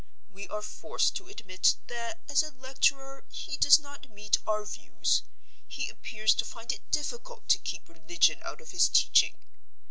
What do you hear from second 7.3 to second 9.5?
to keep religion out of his teaching.